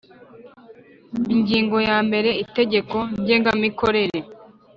[1.33, 4.19] Ingingo ya mbere Itegeko Ngengamikorere